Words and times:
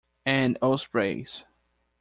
and 0.25 0.57
Ospreys. 0.63 1.45